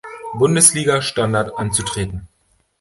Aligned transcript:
Bundesliga 0.33 1.03
Standard 1.03 1.51
anzutreten. 1.59 2.27